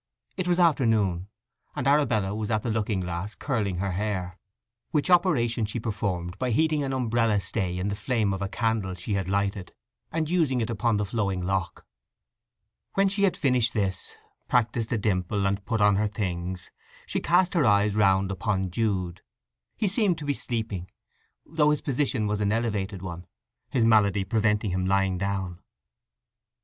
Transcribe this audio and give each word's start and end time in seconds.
It 0.35 0.47
was 0.47 0.57
afternoon, 0.57 1.27
and 1.75 1.87
Arabella 1.87 2.33
was 2.33 2.49
at 2.49 2.63
the 2.63 2.71
looking 2.71 3.01
glass 3.01 3.35
curling 3.35 3.77
her 3.77 3.91
hair, 3.91 4.35
which 4.89 5.11
operation 5.11 5.67
she 5.67 5.79
performed 5.79 6.39
by 6.39 6.49
heating 6.49 6.83
an 6.83 6.91
umbrella 6.91 7.39
stay 7.39 7.77
in 7.77 7.87
the 7.89 7.95
flame 7.95 8.33
of 8.33 8.41
a 8.41 8.47
candle 8.49 8.95
she 8.95 9.13
had 9.13 9.29
lighted, 9.29 9.75
and 10.11 10.27
using 10.27 10.59
it 10.59 10.71
upon 10.71 10.97
the 10.97 11.05
flowing 11.05 11.41
lock. 11.45 11.85
When 12.95 13.09
she 13.09 13.25
had 13.25 13.37
finished 13.37 13.75
this, 13.75 14.15
practised 14.47 14.91
a 14.91 14.97
dimple, 14.97 15.45
and 15.45 15.63
put 15.65 15.81
on 15.81 15.97
her 15.97 16.07
things, 16.07 16.71
she 17.05 17.19
cast 17.19 17.53
her 17.53 17.67
eyes 17.67 17.95
round 17.95 18.31
upon 18.31 18.71
Jude. 18.71 19.21
He 19.77 19.87
seemed 19.87 20.17
to 20.17 20.25
be 20.25 20.33
sleeping, 20.33 20.89
though 21.45 21.69
his 21.69 21.81
position 21.81 22.25
was 22.25 22.41
an 22.41 22.51
elevated 22.51 23.03
one, 23.03 23.27
his 23.69 23.85
malady 23.85 24.23
preventing 24.23 24.71
him 24.71 24.87
lying 24.87 25.19
down. 25.19 25.59